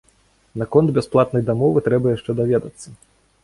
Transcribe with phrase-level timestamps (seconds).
[0.61, 2.87] Наконт бясплатнай дамовы трэба яшчэ даведацца.